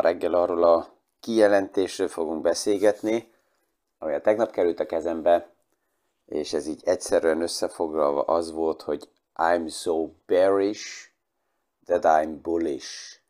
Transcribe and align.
Ma 0.00 0.06
reggel 0.06 0.34
arról 0.34 0.64
a 0.64 0.88
kijelentésről 1.20 2.08
fogunk 2.08 2.42
beszélgetni, 2.42 3.30
ami 3.98 4.14
a 4.14 4.20
tegnap 4.20 4.50
került 4.50 4.80
a 4.80 4.86
kezembe, 4.86 5.54
és 6.26 6.52
ez 6.52 6.66
így 6.66 6.80
egyszerűen 6.84 7.40
összefoglalva 7.40 8.22
az 8.22 8.52
volt, 8.52 8.82
hogy 8.82 9.08
I'm 9.34 9.72
so 9.72 10.08
bearish 10.26 11.10
that 11.84 12.04
I'm 12.04 12.38
bullish. 12.42 13.20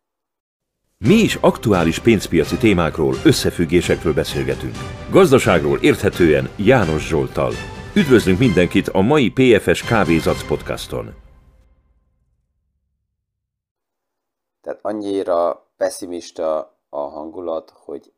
Mi 0.99 1.15
is 1.15 1.35
aktuális 1.35 1.99
pénzpiaci 1.99 2.57
témákról, 2.57 3.15
összefüggésekről 3.25 4.15
beszélgetünk. 4.15 4.75
Gazdaságról 5.11 5.79
érthetően 5.79 6.51
János 6.57 7.07
Zsoltal. 7.07 7.53
Üdvözlünk 7.95 8.39
mindenkit 8.39 8.89
a 8.89 9.01
mai 9.01 9.31
PFS 9.31 9.83
Kávézac 9.83 10.47
podcaston. 10.47 11.15
Tehát 14.61 14.79
annyira 14.83 15.69
pessimista 15.81 16.77
a 16.89 16.99
hangulat, 16.99 17.71
hogy 17.71 18.13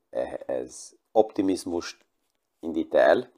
ez 0.46 0.90
optimizmust 1.12 2.04
indít 2.60 2.94
el. 2.94 3.30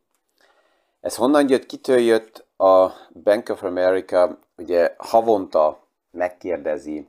Ez 1.00 1.16
honnan 1.16 1.48
jött, 1.48 1.66
kitől 1.66 1.98
jött? 1.98 2.46
A 2.56 2.90
Bank 3.22 3.48
of 3.48 3.62
America 3.62 4.38
ugye 4.56 4.94
havonta 4.98 5.86
megkérdezi 6.10 7.08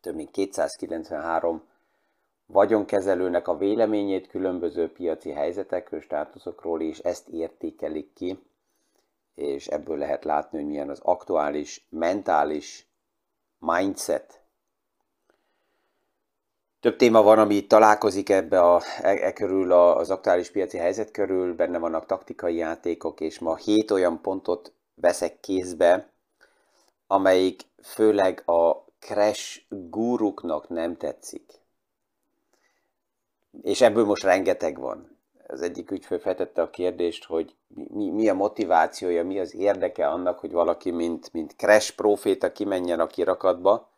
több 0.00 0.14
mint 0.14 0.30
293 0.30 1.62
vagyonkezelőnek 2.46 3.48
a 3.48 3.56
véleményét 3.56 4.26
különböző 4.26 4.92
piaci 4.92 5.30
helyzetekről, 5.30 6.00
státuszokról, 6.00 6.80
és 6.80 6.98
ezt 6.98 7.28
értékelik 7.28 8.12
ki, 8.12 8.42
és 9.34 9.66
ebből 9.66 9.98
lehet 9.98 10.24
látni, 10.24 10.58
hogy 10.58 10.66
milyen 10.66 10.90
az 10.90 11.00
aktuális 11.02 11.86
mentális 11.88 12.86
mindset. 13.58 14.43
Több 16.84 16.96
téma 16.96 17.22
van, 17.22 17.38
ami 17.38 17.66
találkozik 17.66 18.28
ebbe 18.28 18.60
a, 18.60 18.82
e, 19.00 19.08
e 19.08 19.32
körül 19.32 19.72
az 19.72 20.10
aktuális 20.10 20.50
piaci 20.50 20.76
helyzet 20.78 21.10
körül, 21.10 21.54
benne 21.54 21.78
vannak 21.78 22.06
taktikai 22.06 22.56
játékok, 22.56 23.20
és 23.20 23.38
ma 23.38 23.56
hét 23.56 23.90
olyan 23.90 24.20
pontot 24.20 24.72
veszek 24.94 25.40
kézbe, 25.40 26.08
amelyik 27.06 27.62
főleg 27.82 28.42
a 28.48 28.84
crash 28.98 29.60
guruknak 29.68 30.68
nem 30.68 30.96
tetszik. 30.96 31.52
És 33.62 33.80
ebből 33.80 34.04
most 34.04 34.22
rengeteg 34.22 34.78
van. 34.78 35.18
Az 35.46 35.62
egyik 35.62 35.90
ügyfél 35.90 36.18
feltette 36.18 36.62
a 36.62 36.70
kérdést, 36.70 37.24
hogy 37.24 37.54
mi, 37.74 38.10
mi 38.10 38.28
a 38.28 38.34
motivációja, 38.34 39.24
mi 39.24 39.38
az 39.38 39.54
érdeke 39.54 40.08
annak, 40.08 40.38
hogy 40.38 40.52
valaki, 40.52 40.90
mint, 40.90 41.32
mint 41.32 41.56
crash 41.56 41.94
proféta 41.94 42.52
kimenjen 42.52 43.00
a 43.00 43.06
kirakatba. 43.06 43.92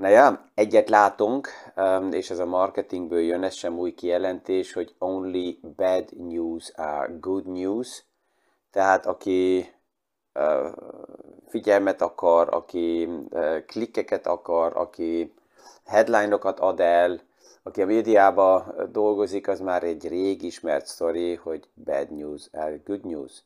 Na 0.00 0.08
ja, 0.08 0.44
egyet 0.54 0.88
látunk, 0.88 1.48
um, 1.76 2.12
és 2.12 2.30
ez 2.30 2.38
a 2.38 2.44
marketingből 2.46 3.20
jön, 3.20 3.42
ez 3.42 3.54
sem 3.54 3.78
új 3.78 3.94
kijelentés, 3.94 4.72
hogy 4.72 4.94
only 4.98 5.58
bad 5.76 6.04
news 6.16 6.72
are 6.76 7.16
good 7.20 7.46
news. 7.46 8.04
Tehát 8.70 9.06
aki 9.06 9.70
figyelmet 11.48 12.02
akar, 12.02 12.54
aki 12.54 13.08
klikkeket 13.66 14.26
akar, 14.26 14.76
aki 14.76 15.34
headline-okat 15.84 16.60
ad 16.60 16.80
el, 16.80 17.20
aki 17.62 17.82
a 17.82 17.86
médiában 17.86 18.74
dolgozik, 18.92 19.48
az 19.48 19.60
már 19.60 19.82
egy 19.82 20.08
rég 20.08 20.42
ismert 20.42 20.86
sztori, 20.86 21.34
hogy 21.34 21.68
bad 21.84 22.10
news, 22.10 22.50
good 22.84 23.04
news. 23.04 23.42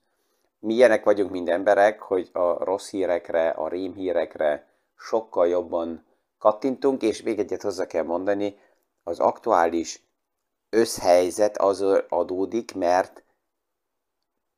Mi 0.59 0.75
ilyenek 0.75 1.05
vagyunk, 1.05 1.31
mind 1.31 1.49
emberek, 1.49 2.01
hogy 2.01 2.31
a 2.33 2.65
rossz 2.65 2.91
hírekre, 2.91 3.49
a 3.49 3.69
rémhírekre 3.69 4.67
sokkal 4.97 5.49
jobban 5.49 6.05
kattintunk, 6.45 7.03
és 7.03 7.23
még 7.23 7.39
egyet 7.39 7.63
hozzá 7.63 7.87
kell 7.87 8.03
mondani, 8.03 8.59
az 9.03 9.21
aktuális 9.21 10.03
összhelyzet 10.71 11.59
az 11.59 11.85
adódik, 12.09 12.75
mert 12.75 13.25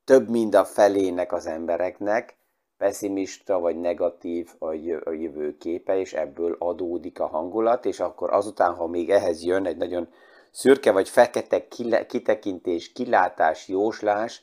több 0.05 0.29
mint 0.29 0.55
a 0.55 0.65
felének 0.65 1.33
az 1.33 1.47
embereknek 1.47 2.37
pessimista 2.77 3.59
vagy 3.59 3.77
negatív 3.81 4.55
a 4.59 4.73
jövőképe, 5.13 5.99
és 5.99 6.13
ebből 6.13 6.57
adódik 6.59 7.21
a 7.21 7.27
hangulat, 7.27 7.85
és 7.85 8.01
akkor 8.01 8.33
azután, 8.33 8.75
ha 8.75 8.87
még 8.87 9.11
ehhez 9.11 9.45
jön 9.45 9.67
egy 9.67 9.77
nagyon 9.77 10.09
szürke 10.51 10.93
vagy 10.93 11.09
fekete 11.09 11.69
kitekintés, 12.07 12.93
kilátás, 12.93 13.69
jóslás, 13.69 14.43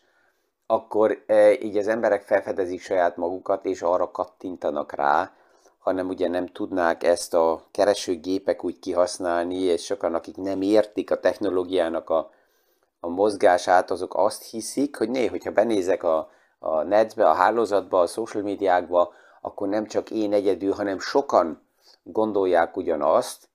akkor 0.66 1.23
e, 1.28 1.51
így 1.51 1.78
az 1.78 1.88
emberek 1.88 2.22
felfedezik 2.22 2.81
saját 2.81 3.17
magukat, 3.17 3.66
és 3.66 3.81
arra 3.81 4.12
kattintanak 4.12 4.91
rá, 4.91 5.34
hanem 5.83 6.07
ugye 6.07 6.27
nem 6.27 6.47
tudnák 6.47 7.03
ezt 7.03 7.33
a 7.33 7.63
keresőgépek 7.71 8.63
úgy 8.63 8.79
kihasználni, 8.79 9.59
és 9.59 9.83
sokan, 9.83 10.13
akik 10.13 10.35
nem 10.35 10.61
értik 10.61 11.11
a 11.11 11.19
technológiának 11.19 12.09
a 12.09 12.29
a 13.03 13.07
mozgását, 13.07 13.91
azok 13.91 14.16
azt 14.16 14.49
hiszik, 14.49 14.95
hogy 14.95 15.09
né, 15.09 15.25
hogyha 15.25 15.51
benézek 15.51 16.03
a, 16.03 16.29
a 16.59 16.83
netbe, 16.83 17.29
a 17.29 17.33
hálózatba, 17.33 17.99
a 17.99 18.07
social 18.07 18.43
médiákba, 18.43 19.13
akkor 19.41 19.67
nem 19.67 19.85
csak 19.85 20.11
én 20.11 20.33
egyedül, 20.33 20.72
hanem 20.72 20.99
sokan 20.99 21.67
gondolják 22.03 22.77
ugyanazt, 22.77 23.49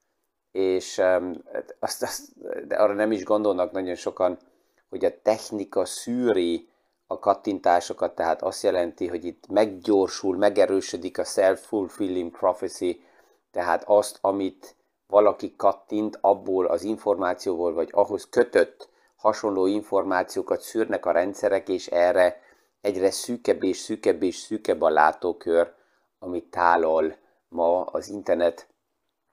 és 0.53 0.99
um, 0.99 1.43
azt, 1.78 2.03
azt, 2.03 2.22
de 2.67 2.77
arra 2.77 2.93
nem 2.93 3.12
is 3.12 3.25
gondolnak 3.25 3.72
nagyon 3.72 3.94
sokan, 3.94 4.38
hogy 4.88 5.05
a 5.05 5.21
technika 5.22 5.84
szűri 5.84 6.68
a 7.11 7.19
kattintásokat, 7.19 8.15
tehát 8.15 8.43
azt 8.43 8.63
jelenti, 8.63 9.07
hogy 9.07 9.25
itt 9.25 9.47
meggyorsul, 9.49 10.37
megerősödik 10.37 11.19
a 11.19 11.25
self-fulfilling 11.25 12.31
prophecy, 12.31 13.05
tehát 13.51 13.85
azt, 13.87 14.19
amit 14.21 14.77
valaki 15.07 15.55
kattint, 15.57 16.19
abból 16.21 16.67
az 16.67 16.83
információból, 16.83 17.73
vagy 17.73 17.89
ahhoz 17.93 18.29
kötött 18.31 18.89
hasonló 19.17 19.67
információkat 19.67 20.61
szűrnek 20.61 21.07
a 21.07 21.11
rendszerek, 21.11 21.69
és 21.69 21.87
erre 21.87 22.41
egyre 22.81 23.11
szűkebb 23.11 23.63
és 23.63 23.77
szűkebb 23.77 24.23
és 24.23 24.37
szűkebb 24.37 24.83
a 24.83 24.89
látókör, 24.89 25.73
amit 26.19 26.51
tálol 26.51 27.17
ma 27.49 27.85
az 27.85 28.09
internet. 28.09 28.69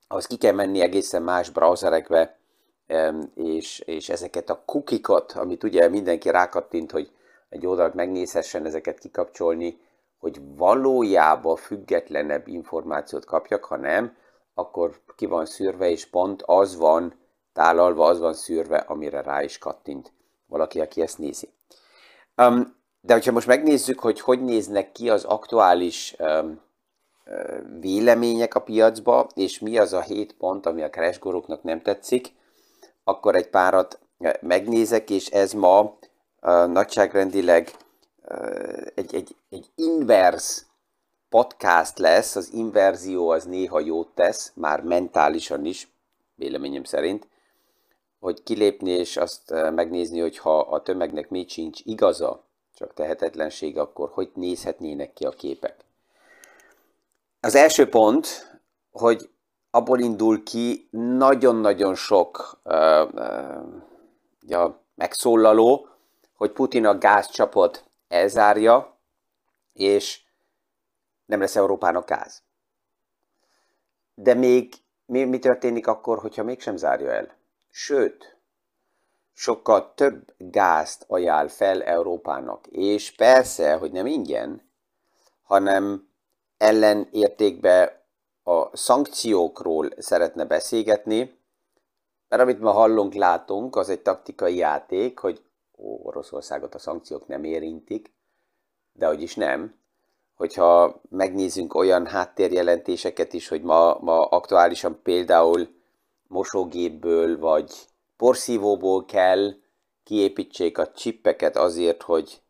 Az 0.08 0.28
ki 0.28 0.38
kell 0.38 0.54
menni 0.54 0.82
egészen 0.82 1.22
más 1.22 1.50
browserekbe, 1.50 2.38
és, 3.36 3.80
és 3.80 4.10
ezeket 4.10 4.50
a 4.50 4.64
kukikat, 4.66 5.32
amit 5.32 5.64
ugye 5.64 5.90
mindenki 5.90 6.30
rákattint, 6.30 6.92
hogy 6.92 7.12
egy 7.56 7.66
oldalt 7.66 7.94
megnézhessen 7.94 8.66
ezeket 8.66 9.00
kikapcsolni, 9.00 9.80
hogy 10.18 10.42
valójában 10.56 11.56
függetlenebb 11.56 12.48
információt 12.48 13.26
kapjak, 13.26 13.66
ha 13.66 13.78
nem, 13.78 14.16
akkor 14.54 15.02
ki 15.16 15.26
van 15.26 15.46
szűrve, 15.46 15.90
és 15.90 16.06
pont 16.06 16.44
az 16.46 16.78
van 16.78 17.14
tálalva, 17.54 18.06
az 18.06 18.20
van 18.20 18.34
szűrve, 18.34 18.78
amire 18.78 19.22
rá 19.22 19.44
is 19.44 19.58
kattint 19.58 20.12
valaki, 20.48 20.80
aki 20.80 21.02
ezt 21.02 21.18
nézi. 21.18 21.50
Um, 22.38 22.76
de 23.02 23.14
hogyha 23.14 23.32
most 23.32 23.48
megnézzük, 23.48 24.00
hogy 24.00 24.20
hogy 24.20 24.44
néznek 24.44 24.92
ki 24.92 25.10
az 25.10 25.24
aktuális 25.24 26.16
um, 26.20 26.62
vélemények 27.80 28.56
a 28.56 28.62
piacba, 28.62 29.28
és 29.36 29.60
mi 29.60 29.78
az 29.78 29.94
a 29.94 30.02
hét 30.02 30.34
pont, 30.34 30.66
ami 30.66 30.82
a 30.82 30.90
keresgoroknak 30.90 31.64
nem 31.64 31.82
tetszik, 31.82 32.34
akkor 33.04 33.36
egy 33.36 33.50
párat 33.50 34.00
megnézek, 34.42 35.10
és 35.10 35.28
ez 35.30 35.54
ma 35.54 35.98
nagyságrendileg 36.66 37.72
egy, 38.96 39.16
egy, 39.16 39.36
egy 39.50 39.70
invers 39.76 40.66
podcast 41.30 41.98
lesz, 41.98 42.36
az 42.36 42.54
inverzió 42.54 43.30
az 43.30 43.44
néha 43.46 43.80
jót 43.80 44.08
tesz, 44.16 44.52
már 44.56 44.82
mentálisan 44.82 45.66
is, 45.66 45.88
véleményem 46.36 46.84
szerint, 46.84 47.28
hogy 48.20 48.44
kilépni 48.44 48.90
és 48.90 49.18
azt 49.18 49.52
megnézni, 49.52 50.20
hogy 50.20 50.38
ha 50.38 50.60
a 50.60 50.82
tömegnek 50.82 51.30
még 51.30 51.50
sincs 51.50 51.80
igaza, 51.84 52.44
csak 52.76 52.94
tehetetlenség, 52.94 53.78
akkor 53.78 54.10
hogy 54.14 54.32
nézhetnének 54.34 55.14
ki 55.14 55.26
a 55.26 55.30
képek. 55.30 55.76
Az 57.40 57.56
első 57.56 57.90
pont, 57.90 58.58
hogy 58.92 59.30
abból 59.72 60.00
indul 60.00 60.44
ki 60.44 60.88
nagyon-nagyon 60.92 61.96
sok 61.96 62.60
uh, 62.64 63.14
uh, 63.14 63.64
ja, 64.48 64.80
megszólaló, 64.96 65.88
hogy 66.36 66.52
Putin 66.52 66.86
a 66.86 66.98
gázcsapot 66.98 67.84
elzárja, 68.08 68.98
és 69.74 70.24
nem 71.26 71.40
lesz 71.40 71.56
Európának 71.56 72.06
gáz. 72.06 72.44
De 74.14 74.34
még 74.34 74.74
mi, 75.06 75.24
mi 75.24 75.40
történik 75.40 75.88
akkor, 75.88 76.20
hogyha 76.20 76.44
mégsem 76.44 76.78
zárja 76.78 77.12
el? 77.12 77.44
sőt, 77.78 78.38
sokkal 79.34 79.94
több 79.96 80.34
gázt 80.38 81.06
ajánl 81.08 81.48
fel 81.48 81.84
Európának. 81.84 82.68
És 82.68 83.12
persze, 83.16 83.74
hogy 83.74 83.92
nem 83.92 84.06
ingyen, 84.06 84.70
hanem 85.44 86.10
ellenértékbe 86.58 88.06
a 88.44 88.78
szankciókról 88.78 89.90
szeretne 89.98 90.46
beszélgetni, 90.46 91.40
mert 92.28 92.42
amit 92.42 92.60
ma 92.60 92.72
hallunk, 92.72 93.14
látunk, 93.14 93.76
az 93.76 93.90
egy 93.90 94.02
taktikai 94.02 94.56
játék, 94.56 95.20
hogy 95.20 95.44
Oroszországot 95.78 96.76
a 96.76 96.80
szankciók 96.80 97.28
nem 97.28 97.44
érintik, 97.44 98.12
de 98.94 99.08
hogy 99.08 99.22
is 99.22 99.36
nem. 99.36 99.76
Hogyha 100.36 101.02
megnézzünk 101.10 101.74
olyan 101.74 102.06
háttérjelentéseket 102.06 103.34
is, 103.34 103.48
hogy 103.48 103.62
ma, 103.62 103.98
ma 104.00 104.26
aktuálisan 104.26 105.00
például 105.04 105.68
mosógépből 106.28 107.40
vagy 107.40 107.72
porszívóból 108.18 109.06
kell 109.06 109.54
kiépítsék 110.04 110.78
a 110.78 110.92
csippeket 110.92 111.58
azért, 111.58 112.02
hogy 112.02 112.42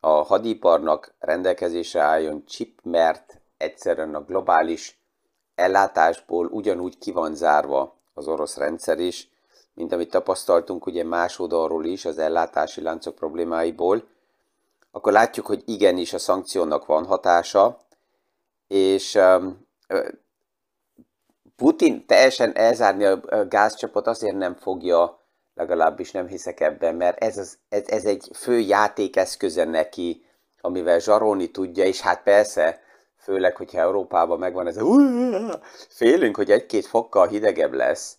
a 0.00 0.08
hadiparnak 0.08 1.14
rendelkezésre 1.18 2.00
álljon 2.00 2.44
chip, 2.46 2.80
mert 2.82 3.40
egyszerűen 3.56 4.14
a 4.14 4.24
globális 4.24 4.98
ellátásból 5.54 6.46
ugyanúgy 6.46 6.98
ki 6.98 7.12
van 7.12 7.34
zárva 7.34 7.96
az 8.14 8.28
orosz 8.28 8.56
rendszer 8.56 8.98
is, 8.98 9.33
mint 9.74 9.92
amit 9.92 10.10
tapasztaltunk 10.10 10.86
ugye 10.86 11.04
más 11.04 11.38
oldalról 11.38 11.84
is 11.84 12.04
az 12.04 12.18
ellátási 12.18 12.80
láncok 12.80 13.14
problémáiból, 13.14 14.04
akkor 14.90 15.12
látjuk, 15.12 15.46
hogy 15.46 15.62
igenis 15.66 16.12
a 16.12 16.18
szankciónak 16.18 16.86
van 16.86 17.04
hatása, 17.04 17.80
és 18.68 19.14
um, 19.14 19.66
Putin 21.56 22.06
teljesen 22.06 22.56
elzárni 22.56 23.04
a 23.04 23.20
gázcsapot 23.48 24.06
azért 24.06 24.36
nem 24.36 24.54
fogja, 24.54 25.18
legalábbis 25.54 26.10
nem 26.10 26.26
hiszek 26.26 26.60
ebben, 26.60 26.94
mert 26.94 27.22
ez, 27.22 27.38
az, 27.38 27.58
ez, 27.68 27.82
ez 27.86 28.04
egy 28.04 28.30
fő 28.34 28.58
játékeszköze 28.58 29.64
neki, 29.64 30.24
amivel 30.60 30.98
zsarolni 30.98 31.50
tudja, 31.50 31.84
és 31.84 32.00
hát 32.00 32.22
persze, 32.22 32.80
főleg, 33.16 33.56
hogyha 33.56 33.78
Európában 33.80 34.38
megvan 34.38 34.66
ez 34.66 34.76
a 34.76 34.84
félünk, 35.88 36.36
hogy 36.36 36.50
egy-két 36.50 36.86
fokkal 36.86 37.26
hidegebb 37.26 37.72
lesz, 37.72 38.16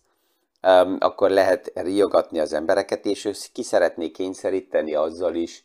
akkor 0.98 1.30
lehet 1.30 1.72
riogatni 1.74 2.38
az 2.38 2.52
embereket, 2.52 3.04
és 3.04 3.24
ő 3.24 3.32
ki 3.52 3.62
szeretné 3.62 4.10
kényszeríteni 4.10 4.94
azzal 4.94 5.34
is, 5.34 5.64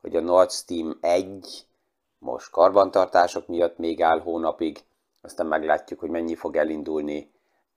hogy 0.00 0.16
a 0.16 0.20
Nord 0.20 0.50
Stream 0.50 0.98
1 1.00 1.66
most 2.18 2.50
karbantartások 2.50 3.46
miatt 3.46 3.78
még 3.78 4.02
áll 4.02 4.20
hónapig, 4.20 4.78
aztán 5.22 5.46
meglátjuk, 5.46 6.00
hogy 6.00 6.10
mennyi 6.10 6.34
fog 6.34 6.56
elindulni, 6.56 7.30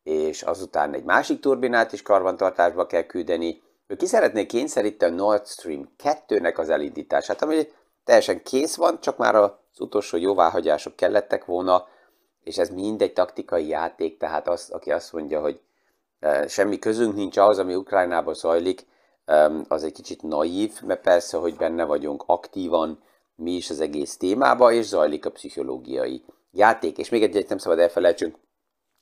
és 0.04 0.42
azután 0.42 0.94
egy 0.94 1.04
másik 1.04 1.40
turbinát 1.40 1.92
is 1.92 2.02
karbantartásba 2.02 2.86
kell 2.86 3.04
küldeni. 3.04 3.62
Ő 3.88 3.96
ki 3.96 4.06
szeretné 4.06 4.46
kényszeríteni 4.46 5.14
a 5.14 5.16
Nord 5.16 5.48
Stream 5.48 5.90
2-nek 6.04 6.58
az 6.58 6.69
elindítását, 6.69 7.42
ami 7.42 7.68
teljesen 8.04 8.44
kész 8.44 8.76
van, 8.76 9.00
csak 9.00 9.18
már 9.18 9.36
az 9.36 9.52
utolsó 9.80 10.18
jóváhagyások 10.18 10.96
kellettek 10.96 11.46
volna, 11.46 11.88
és 12.44 12.58
ez 12.58 12.69
mind 12.69 13.02
egy 13.02 13.14
taktikai 13.14 13.68
játék, 13.68 14.18
tehát 14.18 14.48
az, 14.48 14.69
aki 14.69 14.92
azt 14.92 15.14
mondja, 15.14 15.42
hogy 15.42 15.60
semmi 16.48 16.80
közünk 16.80 17.16
nincs 17.16 17.38
ahhoz, 17.38 17.60
ami 17.60 17.75
Ukrajnában 17.75 18.34
zajlik, 18.34 18.86
az 19.68 19.84
egy 19.84 19.92
kicsit 19.92 20.22
naív, 20.22 20.81
mert 20.81 21.02
persze, 21.02 21.38
hogy 21.38 21.56
benne 21.56 21.86
vagyunk 21.86 22.24
aktívan 22.25 23.04
mi 23.36 23.52
is 23.52 23.70
az 23.70 23.80
egész 23.80 24.18
témába, 24.18 24.72
és 24.72 24.86
zajlik 24.86 25.25
a 25.25 25.31
pszichológiai 25.31 26.24
játék. 26.52 26.98
És 26.98 27.10
még 27.10 27.24
egyet 27.24 27.50
nem 27.50 27.58
szabad 27.58 27.80
elfelejtsünk, 27.80 28.36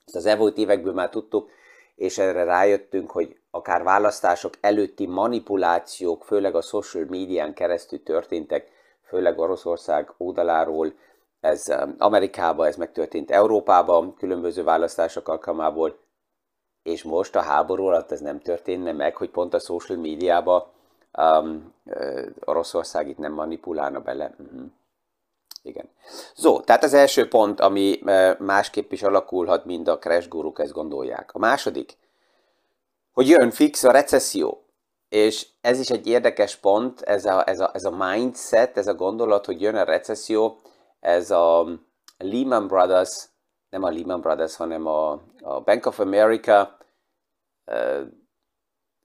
ezt 0.05 0.15
az 0.15 0.25
elmúlt 0.25 0.57
évekből 0.57 0.93
már 0.93 1.09
tudtuk, 1.09 1.49
és 1.95 2.17
erre 2.17 2.43
rájöttünk, 2.43 3.11
hogy 3.11 3.39
akár 3.51 3.83
választások 3.83 4.53
előtti 4.61 5.07
manipulációk, 5.07 6.23
főleg 6.23 6.55
a 6.55 6.61
social 6.61 7.05
médián 7.09 7.53
keresztül 7.53 8.03
történtek, 8.03 8.67
főleg 9.03 9.39
Oroszország 9.39 10.13
oldaláról, 10.17 10.93
ez 11.39 11.73
Amerikában, 11.97 12.67
ez 12.67 12.75
megtörtént 12.75 13.31
Európában, 13.31 14.15
különböző 14.15 14.63
választások 14.63 15.27
alkalmából, 15.27 15.99
és 16.83 17.03
most 17.03 17.35
a 17.35 17.41
háború 17.41 17.85
alatt 17.85 18.11
ez 18.11 18.19
nem 18.19 18.39
történne 18.39 18.91
meg, 18.91 19.15
hogy 19.15 19.29
pont 19.29 19.53
a 19.53 19.59
social 19.59 19.97
médiában 19.97 20.63
um, 21.17 21.73
Oroszország 22.45 23.07
itt 23.07 23.17
nem 23.17 23.33
manipulálna 23.33 23.99
bele. 23.99 24.35
Uh-huh. 24.37 24.61
Igen. 25.63 25.89
Zó, 26.35 26.59
tehát 26.59 26.83
az 26.83 26.93
első 26.93 27.27
pont, 27.27 27.59
ami 27.59 27.99
másképp 28.37 28.91
is 28.91 29.03
alakulhat, 29.03 29.65
mint 29.65 29.87
a 29.87 29.99
crash 29.99 30.27
guruk 30.27 30.59
ezt 30.59 30.71
gondolják. 30.71 31.29
A 31.33 31.39
második, 31.39 31.97
hogy 33.13 33.27
jön 33.27 33.51
fix 33.51 33.83
a 33.83 33.91
recesszió. 33.91 34.63
És 35.09 35.47
ez 35.61 35.79
is 35.79 35.89
egy 35.89 36.07
érdekes 36.07 36.55
pont, 36.55 37.01
ez 37.01 37.25
a, 37.25 37.47
ez, 37.47 37.59
a, 37.59 37.71
ez 37.73 37.83
a 37.83 37.91
mindset, 37.91 38.77
ez 38.77 38.87
a 38.87 38.93
gondolat, 38.93 39.45
hogy 39.45 39.61
jön 39.61 39.75
a 39.75 39.83
recesszió, 39.83 40.57
ez 40.99 41.31
a 41.31 41.67
Lehman 42.17 42.67
Brothers, 42.67 43.25
nem 43.69 43.83
a 43.83 43.89
Lehman 43.89 44.21
Brothers, 44.21 44.55
hanem 44.55 44.87
a, 44.87 45.19
a 45.41 45.59
Bank 45.59 45.85
of 45.85 45.99
America 45.99 46.77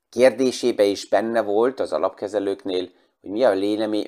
kérdésébe 0.09 0.85
is 0.85 1.09
benne 1.09 1.43
volt 1.43 1.81
az 1.81 1.93
alapkezelőknél, 1.93 2.89
hogy 3.21 3.31
mi 3.31 3.45
a 3.45 3.55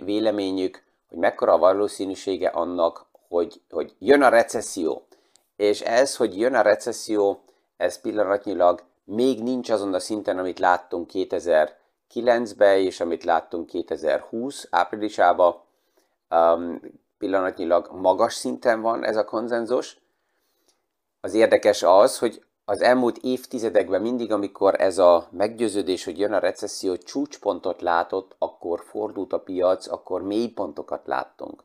véleményük, 0.04 0.82
hogy 1.08 1.19
mekkora 1.19 1.52
a 1.52 1.58
valószínűsége 1.58 2.48
annak, 2.48 3.06
hogy, 3.28 3.60
hogy 3.70 3.94
jön 3.98 4.22
a 4.22 4.28
recesszió. 4.28 5.06
És 5.56 5.80
ez, 5.80 6.16
hogy 6.16 6.38
jön 6.38 6.54
a 6.54 6.62
recesszió, 6.62 7.40
ez 7.76 8.00
pillanatnyilag 8.00 8.82
még 9.04 9.42
nincs 9.42 9.70
azon 9.70 9.94
a 9.94 9.98
szinten, 9.98 10.38
amit 10.38 10.58
láttunk 10.58 11.10
2009-ben, 11.12 12.78
és 12.78 13.00
amit 13.00 13.25
láttunk 13.25 13.66
2020 13.66 14.66
áprilisában. 14.70 15.60
Um, 16.30 16.80
pillanatnyilag 17.19 17.90
magas 17.92 18.34
szinten 18.34 18.80
van 18.80 19.04
ez 19.04 19.16
a 19.16 19.25
konzenzus. 19.25 19.98
Az 21.20 21.34
érdekes 21.34 21.82
az, 21.82 22.18
hogy 22.18 22.42
az 22.64 22.80
elmúlt 22.80 23.18
évtizedekben 23.18 24.00
mindig, 24.00 24.32
amikor 24.32 24.80
ez 24.80 24.98
a 24.98 25.28
meggyőződés, 25.30 26.04
hogy 26.04 26.18
jön 26.18 26.32
a 26.32 26.38
recesszió, 26.38 26.96
csúcspontot 26.96 27.80
látott, 27.80 28.34
akkor 28.38 28.84
fordult 28.84 29.32
a 29.32 29.40
piac, 29.40 29.86
akkor 29.86 30.22
mélypontokat 30.22 31.06
láttunk. 31.06 31.64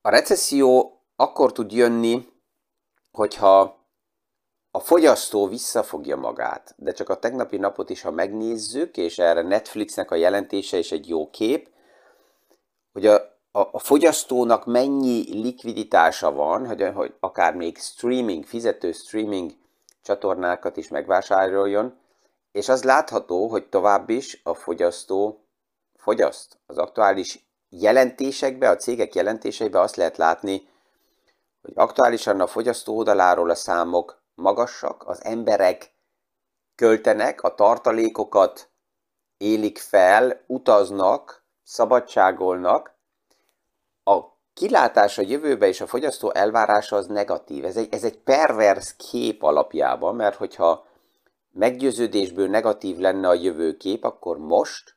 A 0.00 0.10
recesszió 0.10 1.00
akkor 1.16 1.52
tud 1.52 1.72
jönni, 1.72 2.28
hogyha 3.12 3.86
a 4.70 4.80
fogyasztó 4.80 5.46
visszafogja 5.46 6.16
magát, 6.16 6.74
de 6.76 6.92
csak 6.92 7.08
a 7.08 7.18
tegnapi 7.18 7.56
napot 7.56 7.90
is, 7.90 8.02
ha 8.02 8.10
megnézzük, 8.10 8.96
és 8.96 9.18
erre 9.18 9.42
Netflixnek 9.42 10.10
a 10.10 10.14
jelentése 10.14 10.78
is 10.78 10.92
egy 10.92 11.08
jó 11.08 11.30
kép, 11.30 11.70
hogy 12.92 13.06
a 13.06 13.37
a, 13.58 13.68
a 13.72 13.78
fogyasztónak 13.78 14.66
mennyi 14.66 15.40
likviditása 15.40 16.32
van, 16.32 16.66
hogy, 16.66 16.90
hogy 16.94 17.14
akár 17.20 17.54
még 17.54 17.78
streaming, 17.78 18.44
fizető 18.44 18.92
streaming 18.92 19.50
csatornákat 20.02 20.76
is 20.76 20.88
megvásároljon, 20.88 21.98
és 22.52 22.68
az 22.68 22.84
látható, 22.84 23.48
hogy 23.48 23.68
tovább 23.68 24.08
is 24.08 24.40
a 24.44 24.54
fogyasztó 24.54 25.44
fogyaszt. 25.96 26.58
Az 26.66 26.78
aktuális 26.78 27.46
jelentésekbe, 27.68 28.68
a 28.68 28.76
cégek 28.76 29.14
jelentéseibe 29.14 29.80
azt 29.80 29.96
lehet 29.96 30.16
látni, 30.16 30.68
hogy 31.62 31.72
aktuálisan 31.74 32.40
a 32.40 32.46
fogyasztó 32.46 32.96
oldaláról 32.96 33.50
a 33.50 33.54
számok 33.54 34.22
magasak, 34.34 35.02
az 35.06 35.24
emberek 35.24 35.92
költenek, 36.74 37.42
a 37.42 37.54
tartalékokat 37.54 38.70
élik 39.36 39.78
fel, 39.78 40.44
utaznak, 40.46 41.44
szabadságolnak, 41.62 42.97
a 44.08 44.36
kilátás 44.54 45.18
a 45.18 45.22
jövőbe 45.22 45.66
és 45.66 45.80
a 45.80 45.86
fogyasztó 45.86 46.32
elvárása 46.32 46.96
az 46.96 47.06
negatív. 47.06 47.64
Ez 47.64 47.76
egy, 47.76 47.88
ez 47.94 48.04
egy 48.04 48.18
pervers 48.18 48.96
kép 48.96 49.42
alapjában, 49.42 50.14
mert 50.14 50.36
hogyha 50.36 50.86
meggyőződésből 51.52 52.48
negatív 52.48 52.98
lenne 52.98 53.28
a 53.28 53.34
jövőkép, 53.34 54.04
akkor 54.04 54.38
most 54.38 54.96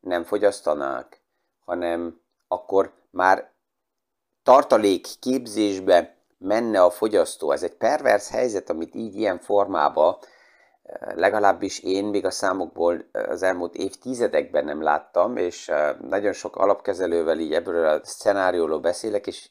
nem 0.00 0.24
fogyasztanák, 0.24 1.22
hanem 1.64 2.20
akkor 2.48 2.92
már 3.10 3.52
tartalék 4.42 5.06
képzésbe 5.20 6.16
menne 6.38 6.82
a 6.82 6.90
fogyasztó. 6.90 7.50
Ez 7.50 7.62
egy 7.62 7.76
pervers 7.76 8.28
helyzet, 8.28 8.70
amit 8.70 8.94
így 8.94 9.14
ilyen 9.14 9.38
formában 9.38 10.18
legalábbis 11.14 11.78
én 11.78 12.04
még 12.04 12.24
a 12.24 12.30
számokból 12.30 13.04
az 13.12 13.42
elmúlt 13.42 13.74
évtizedekben 13.74 14.64
nem 14.64 14.82
láttam, 14.82 15.36
és 15.36 15.70
nagyon 16.00 16.32
sok 16.32 16.56
alapkezelővel 16.56 17.38
így 17.38 17.52
ebből 17.52 17.86
a 17.86 18.00
szenárióról 18.04 18.80
beszélek, 18.80 19.26
és 19.26 19.48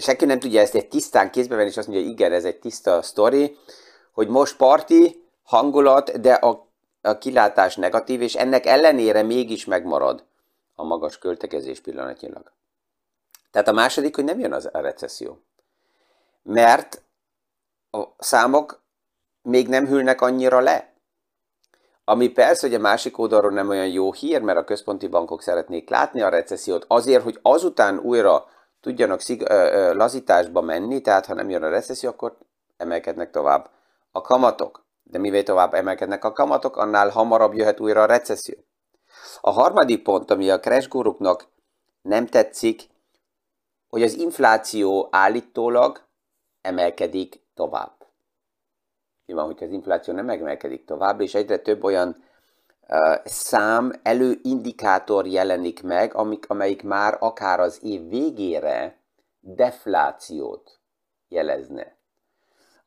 senki 0.00 0.24
nem 0.24 0.38
tudja 0.38 0.60
ezt 0.60 0.74
egy 0.74 0.88
tisztán 0.88 1.30
kézbe 1.30 1.56
venni, 1.56 1.68
és 1.68 1.76
azt 1.76 1.86
mondja, 1.86 2.04
hogy 2.04 2.14
igen, 2.14 2.32
ez 2.32 2.44
egy 2.44 2.58
tiszta 2.58 3.02
sztori, 3.02 3.56
hogy 4.12 4.28
most 4.28 4.56
parti, 4.56 5.28
hangulat, 5.42 6.20
de 6.20 6.32
a, 6.32 6.68
a 7.00 7.18
kilátás 7.18 7.76
negatív, 7.76 8.20
és 8.20 8.34
ennek 8.34 8.66
ellenére 8.66 9.22
mégis 9.22 9.64
megmarad 9.64 10.24
a 10.74 10.84
magas 10.84 11.18
költekezés 11.18 11.80
pillanatnyilag. 11.80 12.52
Tehát 13.50 13.68
a 13.68 13.72
második, 13.72 14.14
hogy 14.14 14.24
nem 14.24 14.38
jön 14.38 14.52
az 14.52 14.68
a 14.72 14.80
recesszió. 14.80 15.42
Mert 16.42 17.02
a 17.90 18.04
számok 18.18 18.81
még 19.42 19.68
nem 19.68 19.86
hűlnek 19.86 20.20
annyira 20.20 20.60
le. 20.60 20.92
Ami 22.04 22.28
persze, 22.28 22.66
hogy 22.66 22.76
a 22.76 22.80
másik 22.80 23.18
oldalról 23.18 23.50
nem 23.50 23.68
olyan 23.68 23.88
jó 23.88 24.12
hír, 24.12 24.40
mert 24.40 24.58
a 24.58 24.64
központi 24.64 25.06
bankok 25.06 25.42
szeretnék 25.42 25.90
látni 25.90 26.20
a 26.20 26.28
recessziót 26.28 26.84
azért, 26.88 27.22
hogy 27.22 27.38
azután 27.42 27.98
újra 27.98 28.46
tudjanak 28.80 29.20
szig- 29.20 29.48
ö, 29.48 29.54
ö, 29.54 29.94
lazításba 29.94 30.60
menni, 30.60 31.00
tehát 31.00 31.26
ha 31.26 31.34
nem 31.34 31.50
jön 31.50 31.62
a 31.62 31.68
recesszió, 31.68 32.10
akkor 32.10 32.36
emelkednek 32.76 33.30
tovább 33.30 33.70
a 34.12 34.20
kamatok. 34.20 34.84
De 35.02 35.18
mivel 35.18 35.42
tovább 35.42 35.74
emelkednek 35.74 36.24
a 36.24 36.32
kamatok, 36.32 36.76
annál 36.76 37.08
hamarabb 37.08 37.54
jöhet 37.54 37.80
újra 37.80 38.02
a 38.02 38.06
recesszió. 38.06 38.56
A 39.40 39.50
harmadik 39.50 40.02
pont, 40.02 40.30
ami 40.30 40.50
a 40.50 40.60
crash 40.60 40.88
nem 42.02 42.26
tetszik, 42.26 42.88
hogy 43.88 44.02
az 44.02 44.14
infláció 44.14 45.08
állítólag 45.10 46.00
emelkedik 46.60 47.40
tovább. 47.54 48.01
Mi 49.32 49.38
van, 49.38 49.46
hogyha 49.46 49.64
az 49.64 49.72
infláció 49.72 50.14
nem 50.14 50.28
emelkedik 50.28 50.84
tovább, 50.84 51.20
és 51.20 51.34
egyre 51.34 51.58
több 51.58 51.84
olyan 51.84 52.24
uh, 52.88 53.16
szám, 53.24 53.92
előindikátor 54.02 55.26
jelenik 55.26 55.82
meg, 55.82 56.14
amik, 56.14 56.44
amelyik 56.48 56.82
már 56.82 57.16
akár 57.20 57.60
az 57.60 57.78
év 57.82 58.08
végére 58.08 58.98
deflációt 59.40 60.78
jelezne. 61.28 61.96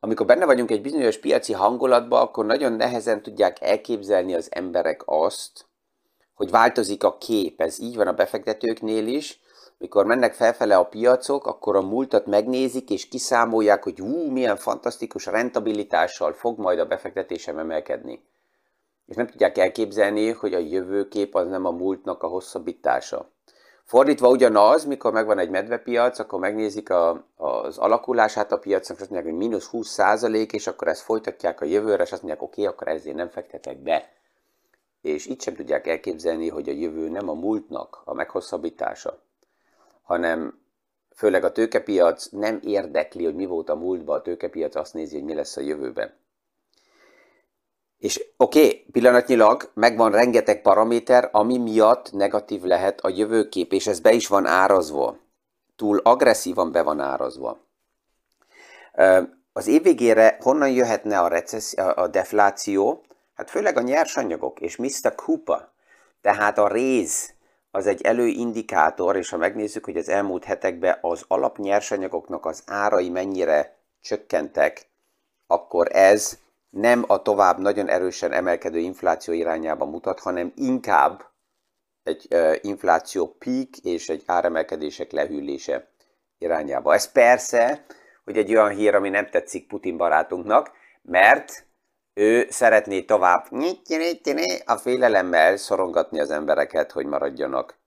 Amikor 0.00 0.26
benne 0.26 0.44
vagyunk 0.44 0.70
egy 0.70 0.82
bizonyos 0.82 1.18
piaci 1.18 1.52
hangulatban, 1.52 2.22
akkor 2.22 2.46
nagyon 2.46 2.72
nehezen 2.72 3.22
tudják 3.22 3.62
elképzelni 3.62 4.34
az 4.34 4.48
emberek 4.50 5.02
azt, 5.04 5.66
hogy 6.34 6.50
változik 6.50 7.04
a 7.04 7.18
kép. 7.18 7.60
Ez 7.60 7.80
így 7.80 7.96
van 7.96 8.06
a 8.06 8.12
befektetőknél 8.12 9.06
is, 9.06 9.40
mikor 9.78 10.06
mennek 10.06 10.34
felfele 10.34 10.76
a 10.76 10.86
piacok, 10.86 11.46
akkor 11.46 11.76
a 11.76 11.82
múltat 11.82 12.26
megnézik, 12.26 12.90
és 12.90 13.08
kiszámolják, 13.08 13.82
hogy 13.82 14.00
ú, 14.00 14.30
milyen 14.30 14.56
fantasztikus 14.56 15.26
rentabilitással 15.26 16.32
fog 16.32 16.58
majd 16.58 16.78
a 16.78 16.86
befektetésem 16.86 17.58
emelkedni. 17.58 18.24
És 19.06 19.16
nem 19.16 19.26
tudják 19.26 19.58
elképzelni, 19.58 20.30
hogy 20.30 20.54
a 20.54 20.58
jövőkép 20.58 21.34
az 21.34 21.48
nem 21.48 21.64
a 21.64 21.70
múltnak 21.70 22.22
a 22.22 22.26
hosszabbítása. 22.26 23.30
Fordítva 23.84 24.28
ugyanaz, 24.28 24.84
mikor 24.84 25.12
megvan 25.12 25.38
egy 25.38 25.50
medvepiac, 25.50 26.18
akkor 26.18 26.38
megnézik 26.38 26.90
a, 26.90 27.26
az 27.36 27.78
alakulását 27.78 28.52
a 28.52 28.58
piacnak, 28.58 28.96
és 28.96 29.02
azt 29.02 29.10
mondják, 29.10 29.32
hogy 29.32 29.42
mínusz 29.42 29.66
20 29.66 29.88
százalék, 29.88 30.52
és 30.52 30.66
akkor 30.66 30.88
ezt 30.88 31.02
folytatják 31.02 31.60
a 31.60 31.64
jövőre, 31.64 32.02
és 32.02 32.12
azt 32.12 32.22
mondják, 32.22 32.42
oké, 32.42 32.60
okay, 32.60 32.72
akkor 32.72 32.88
ezért 32.88 33.16
nem 33.16 33.28
fektetek 33.28 33.82
be. 33.82 34.12
És 35.00 35.26
itt 35.26 35.42
sem 35.42 35.54
tudják 35.54 35.86
elképzelni, 35.86 36.48
hogy 36.48 36.68
a 36.68 36.72
jövő 36.72 37.08
nem 37.08 37.28
a 37.28 37.34
múltnak 37.34 38.02
a 38.04 38.14
meghosszabbítása, 38.14 39.25
hanem 40.06 40.58
főleg 41.14 41.44
a 41.44 41.52
tőkepiac 41.52 42.26
nem 42.30 42.60
érdekli, 42.62 43.24
hogy 43.24 43.34
mi 43.34 43.46
volt 43.46 43.68
a 43.68 43.74
múltban, 43.74 44.18
a 44.18 44.22
tőkepiac 44.22 44.74
azt 44.74 44.94
nézi, 44.94 45.14
hogy 45.14 45.24
mi 45.24 45.34
lesz 45.34 45.56
a 45.56 45.60
jövőben. 45.60 46.14
És 47.98 48.24
oké, 48.36 48.58
okay, 48.58 48.86
pillanatnyilag 48.92 49.70
megvan 49.74 50.10
rengeteg 50.10 50.62
paraméter, 50.62 51.28
ami 51.32 51.58
miatt 51.58 52.12
negatív 52.12 52.62
lehet 52.62 53.00
a 53.00 53.08
jövőkép, 53.08 53.72
és 53.72 53.86
ez 53.86 54.00
be 54.00 54.12
is 54.12 54.26
van 54.26 54.46
árazva. 54.46 55.18
Túl 55.76 55.98
agresszívan 55.98 56.72
be 56.72 56.82
van 56.82 57.00
árazva. 57.00 57.58
Az 59.52 59.66
év 59.66 59.82
végére 59.82 60.38
honnan 60.40 60.70
jöhetne 60.70 61.20
a, 61.20 61.28
recessz, 61.28 61.76
a 61.76 62.08
defláció? 62.08 63.04
Hát 63.34 63.50
főleg 63.50 63.76
a 63.76 63.80
nyersanyagok, 63.80 64.60
és 64.60 64.76
Mr. 64.76 65.14
Cooper, 65.14 65.68
tehát 66.20 66.58
a 66.58 66.68
réz, 66.68 67.34
az 67.76 67.86
egy 67.86 68.02
előindikátor, 68.02 69.16
és 69.16 69.30
ha 69.30 69.36
megnézzük, 69.36 69.84
hogy 69.84 69.96
az 69.96 70.08
elmúlt 70.08 70.44
hetekben 70.44 70.98
az 71.00 71.24
alapnyersanyagoknak 71.28 72.46
az 72.46 72.62
árai 72.66 73.10
mennyire 73.10 73.76
csökkentek, 74.00 74.86
akkor 75.46 75.88
ez 75.92 76.38
nem 76.70 77.04
a 77.06 77.22
tovább 77.22 77.58
nagyon 77.58 77.88
erősen 77.88 78.32
emelkedő 78.32 78.78
infláció 78.78 79.34
irányába 79.34 79.84
mutat, 79.84 80.20
hanem 80.20 80.52
inkább 80.54 81.24
egy 82.02 82.28
infláció 82.60 83.36
peak 83.38 83.76
és 83.82 84.08
egy 84.08 84.22
áremelkedések 84.26 85.12
lehűlése 85.12 85.90
irányába. 86.38 86.94
Ez 86.94 87.12
persze, 87.12 87.86
hogy 88.24 88.36
egy 88.36 88.50
olyan 88.50 88.70
hír, 88.70 88.94
ami 88.94 89.08
nem 89.08 89.26
tetszik 89.26 89.66
Putin 89.66 89.96
barátunknak, 89.96 90.70
mert 91.02 91.65
ő 92.18 92.46
szeretné 92.50 93.02
tovább 93.02 93.46
a 94.64 94.76
félelemmel 94.76 95.56
szorongatni 95.56 96.20
az 96.20 96.30
embereket, 96.30 96.92
hogy 96.92 97.06
maradjanak 97.06 97.78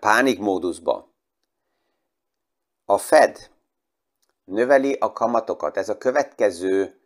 pánikmódusba. 0.00 1.14
A 2.84 2.98
Fed 2.98 3.50
növeli 4.44 4.96
a 5.00 5.12
kamatokat. 5.12 5.76
Ez 5.76 5.88
a 5.88 5.98
következő 5.98 7.00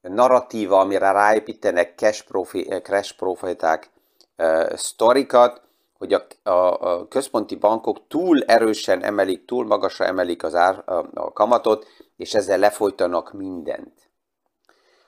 narratíva, 0.00 0.78
amire 0.78 1.10
ráépítenek 1.10 1.94
cash, 1.96 2.26
profi, 2.26 2.80
cash 2.82 3.16
profiták, 3.16 3.90
uh, 4.36 4.74
sztorikat, 4.74 5.62
hogy 5.98 6.12
a, 6.12 6.26
a, 6.42 6.90
a 6.90 7.08
központi 7.08 7.56
bankok 7.56 8.06
túl 8.08 8.42
erősen 8.44 9.02
emelik, 9.02 9.44
túl 9.44 9.66
magasra 9.66 10.04
emelik 10.04 10.42
az 10.42 10.54
ár, 10.54 10.82
a, 10.86 11.08
a 11.14 11.32
kamatot, 11.32 11.86
és 12.16 12.34
ezzel 12.34 12.58
lefolytanak 12.58 13.32
mindent. 13.32 14.05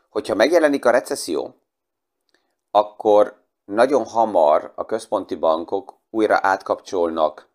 Hogyha 0.08 0.34
megjelenik 0.34 0.84
a 0.84 0.90
recesszió, 0.90 1.54
akkor 2.70 3.42
nagyon 3.64 4.04
hamar 4.04 4.72
a 4.74 4.84
központi 4.84 5.34
bankok 5.34 5.94
újra 6.10 6.38
átkapcsolnak 6.42 7.48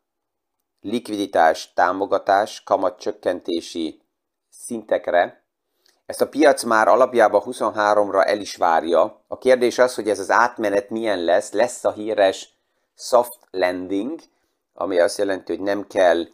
likviditás, 0.82 1.74
támogatás, 1.74 2.64
kamatcsökkentési 2.64 4.02
szintekre, 4.50 5.44
ezt 6.06 6.22
a 6.22 6.30
piac 6.30 6.64
már 6.64 6.88
alapjában 6.88 7.42
23-ra 7.46 8.28
el 8.28 8.40
is 8.40 8.56
várja. 8.56 9.22
A 9.28 9.38
kérdés 9.38 9.78
az, 9.78 9.96
hogy 9.96 10.10
ez 10.10 10.20
az 10.20 10.32
átmenet 10.32 10.90
milyen 10.90 11.24
lesz. 11.24 11.52
Lesz 11.52 11.84
a 11.84 11.92
híres 11.92 12.50
soft 12.96 13.40
landing, 13.52 14.20
ami 14.74 15.00
azt 15.00 15.18
jelenti, 15.18 15.56
hogy 15.56 15.64
nem 15.64 15.88
kell 15.88 16.28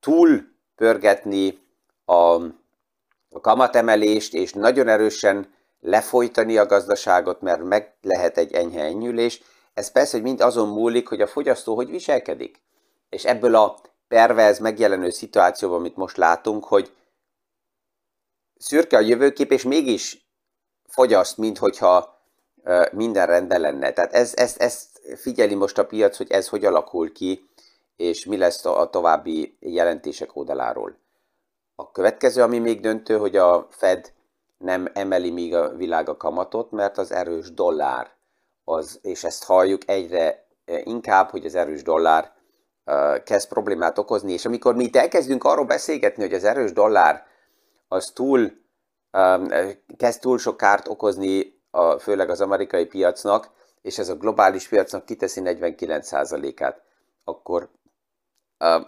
túl 0.00 0.42
pörgetni 0.76 1.58
a, 2.04 2.34
a 3.30 3.40
kamatemelést, 3.40 4.34
és 4.34 4.52
nagyon 4.52 4.88
erősen 4.88 5.54
lefolytani 5.80 6.56
a 6.56 6.66
gazdaságot, 6.66 7.40
mert 7.40 7.62
meg 7.62 7.94
lehet 8.02 8.38
egy 8.38 8.52
enyhe 8.52 8.82
enyhülés. 8.82 9.42
Ez 9.74 9.90
persze, 9.92 10.16
hogy 10.16 10.26
mind 10.26 10.40
azon 10.40 10.68
múlik, 10.68 11.08
hogy 11.08 11.20
a 11.20 11.26
fogyasztó 11.26 11.74
hogy 11.74 11.90
viselkedik. 11.90 12.60
És 13.08 13.24
ebből 13.24 13.54
a 13.54 13.80
pervez 14.08 14.58
megjelenő 14.58 15.10
szituációban, 15.10 15.78
amit 15.78 15.96
most 15.96 16.16
látunk, 16.16 16.64
hogy 16.64 16.92
szürke 18.56 18.96
a 18.96 19.00
jövőkép, 19.00 19.52
és 19.52 19.62
mégis 19.62 20.30
fogyaszt, 20.84 21.36
minthogyha 21.36 22.22
minden 22.92 23.26
rendben 23.26 23.60
lenne. 23.60 23.92
Tehát 23.92 24.12
ez, 24.12 24.32
ez, 24.36 24.54
ezt 24.58 25.00
figyeli 25.16 25.54
most 25.54 25.78
a 25.78 25.86
piac, 25.86 26.16
hogy 26.16 26.30
ez 26.30 26.48
hogy 26.48 26.64
alakul 26.64 27.12
ki, 27.12 27.48
és 27.96 28.24
mi 28.24 28.36
lesz 28.36 28.64
a 28.64 28.90
további 28.90 29.56
jelentések 29.60 30.36
oldaláról. 30.36 30.98
A 31.74 31.90
következő, 31.90 32.42
ami 32.42 32.58
még 32.58 32.80
döntő, 32.80 33.18
hogy 33.18 33.36
a 33.36 33.68
Fed 33.70 34.12
nem 34.58 34.88
emeli 34.92 35.30
még 35.30 35.54
a 35.54 35.76
világ 35.76 36.08
a 36.08 36.16
kamatot, 36.16 36.70
mert 36.70 36.98
az 36.98 37.12
erős 37.12 37.52
dollár, 37.52 38.10
az, 38.64 38.98
és 39.02 39.24
ezt 39.24 39.44
halljuk 39.44 39.88
egyre 39.88 40.46
inkább, 40.84 41.30
hogy 41.30 41.46
az 41.46 41.54
erős 41.54 41.82
dollár 41.82 42.32
kezd 43.24 43.48
problémát 43.48 43.98
okozni, 43.98 44.32
és 44.32 44.44
amikor 44.44 44.74
mi 44.74 44.84
itt 44.84 44.96
elkezdünk 44.96 45.44
arról 45.44 45.64
beszélgetni, 45.64 46.22
hogy 46.22 46.34
az 46.34 46.44
erős 46.44 46.72
dollár 46.72 47.26
az 47.88 48.10
túl, 48.14 48.52
um, 49.12 49.48
kezd 49.96 50.20
túl 50.20 50.38
sok 50.38 50.56
kárt 50.56 50.88
okozni, 50.88 51.60
a, 51.70 51.98
főleg 51.98 52.30
az 52.30 52.40
amerikai 52.40 52.86
piacnak, 52.86 53.50
és 53.82 53.98
ez 53.98 54.08
a 54.08 54.16
globális 54.16 54.68
piacnak 54.68 55.04
kiteszi 55.04 55.40
49%-át, 55.44 56.82
akkor 57.24 57.68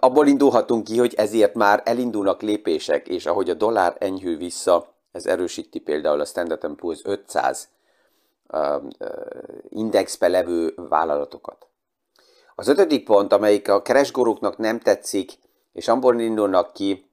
abból 0.01 0.27
indulhatunk 0.27 0.85
ki, 0.85 0.99
hogy 0.99 1.15
ezért 1.15 1.55
már 1.55 1.83
elindulnak 1.85 2.43
lépések, 2.43 3.09
és 3.09 3.27
ahogy 3.27 3.51
a 3.51 3.55
dollár 3.55 3.97
enyhül 3.99 4.37
vissza, 4.37 4.95
ez 5.13 5.27
erősíti 5.27 5.79
például 5.79 6.21
a 6.21 6.25
Standard 6.25 6.75
Poor's 6.77 7.05
500 7.05 7.69
um, 8.53 8.89
uh, 8.99 9.09
indexbe 9.69 10.29
levő 10.29 10.75
vállalatokat. 10.77 11.67
Az 12.55 12.69
ötödik 12.69 13.05
pont, 13.05 13.33
amelyik 13.33 13.69
a 13.69 13.83
keresgoruknak 13.83 14.57
nem 14.57 14.79
tetszik, 14.79 15.33
és 15.73 15.89
abból 15.89 16.21
indulnak 16.21 16.73
ki, 16.73 17.11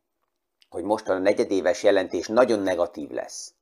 hogy 0.70 0.84
most 0.84 1.10
a 1.10 1.18
negyedéves 1.18 1.84
jelentés 1.84 2.28
nagyon 2.28 2.60
negatív 2.60 3.10
lesz. 3.10 3.54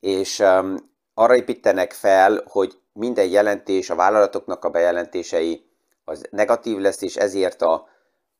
És 0.00 0.38
um, 0.38 0.90
arra 1.14 1.36
építenek 1.36 1.92
fel, 1.92 2.42
hogy 2.46 2.78
minden 2.92 3.26
jelentés, 3.26 3.90
a 3.90 3.94
vállalatoknak 3.94 4.64
a 4.64 4.70
bejelentései 4.70 5.68
az 6.04 6.26
negatív 6.30 6.78
lesz, 6.78 7.02
és 7.02 7.16
ezért 7.16 7.62
a, 7.62 7.88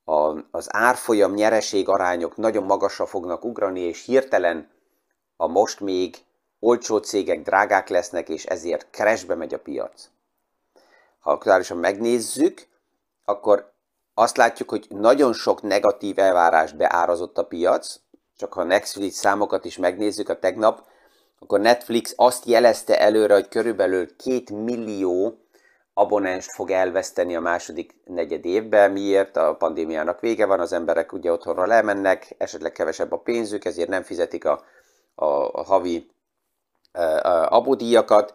a, 0.04 0.36
az 0.50 0.66
árfolyam 0.68 1.34
nyereség 1.34 1.88
arányok 1.88 2.36
nagyon 2.36 2.64
magasra 2.64 3.06
fognak 3.06 3.44
ugrani, 3.44 3.80
és 3.80 4.04
hirtelen 4.04 4.70
a 5.40 5.46
most 5.46 5.80
még 5.80 6.16
olcsó 6.58 6.96
cégek 6.98 7.42
drágák 7.42 7.88
lesznek, 7.88 8.28
és 8.28 8.44
ezért 8.44 8.90
keresbe 8.90 9.34
megy 9.34 9.54
a 9.54 9.58
piac. 9.58 10.08
Ha 11.18 11.30
aktuálisan 11.30 11.76
megnézzük, 11.76 12.66
akkor 13.24 13.72
azt 14.14 14.36
látjuk, 14.36 14.70
hogy 14.70 14.86
nagyon 14.88 15.32
sok 15.32 15.62
negatív 15.62 16.18
elvárás 16.18 16.72
beárazott 16.72 17.38
a 17.38 17.44
piac, 17.44 18.00
csak 18.36 18.52
ha 18.52 18.60
a 18.60 18.64
Netflix 18.64 19.14
számokat 19.14 19.64
is 19.64 19.76
megnézzük 19.76 20.28
a 20.28 20.38
tegnap, 20.38 20.86
akkor 21.38 21.60
Netflix 21.60 22.12
azt 22.16 22.44
jelezte 22.46 23.00
előre, 23.00 23.34
hogy 23.34 23.48
körülbelül 23.48 24.16
két 24.16 24.50
millió 24.50 25.38
abonenst 25.94 26.52
fog 26.52 26.70
elveszteni 26.70 27.36
a 27.36 27.40
második 27.40 27.94
negyed 28.04 28.44
évben. 28.44 28.90
Miért? 28.90 29.36
A 29.36 29.56
pandémiának 29.56 30.20
vége 30.20 30.46
van, 30.46 30.60
az 30.60 30.72
emberek 30.72 31.12
ugye 31.12 31.32
otthonra 31.32 31.66
lemennek, 31.66 32.34
esetleg 32.38 32.72
kevesebb 32.72 33.12
a 33.12 33.18
pénzük, 33.18 33.64
ezért 33.64 33.88
nem 33.88 34.02
fizetik 34.02 34.44
a, 34.44 34.64
a, 35.20 35.52
a 35.52 35.62
havi 35.62 36.10
a 36.92 37.56
abodíjakat, 37.56 38.34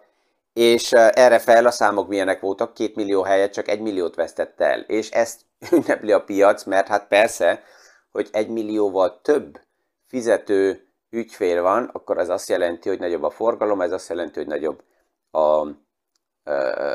és 0.54 0.92
erre 0.92 1.40
fel 1.40 1.66
a 1.66 1.72
számok 1.72 2.08
milyenek 2.08 2.40
voltak, 2.40 2.74
két 2.74 2.96
millió 2.96 3.22
helyet 3.22 3.54
csak 3.54 3.68
egy 3.68 3.82
milliót 3.82 4.16
vesztett 4.16 4.62
el, 4.62 4.80
és 4.80 5.10
ezt 5.10 5.42
ünnepli 5.72 6.12
a 6.12 6.24
piac, 6.24 6.64
mert 6.64 6.88
hát 6.88 7.08
persze, 7.08 7.64
hogy 8.12 8.30
egy 8.32 8.48
millióval 8.50 9.22
több 9.22 9.60
fizető 10.08 10.88
ügyfél 11.10 11.62
van, 11.62 11.90
akkor 11.94 12.18
az 12.18 12.30
azt 12.30 12.50
jelenti, 12.50 12.90
hogy 12.90 13.00
nagyobb 13.00 13.24
a 13.24 13.30
forgalom, 13.30 13.82
ez 13.82 13.92
azt 13.92 14.10
jelenti, 14.10 14.40
hogy 14.40 14.48
nagyobb 14.48 14.84
a, 15.32 15.68